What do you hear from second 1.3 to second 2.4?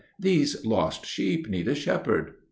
need a shepherd."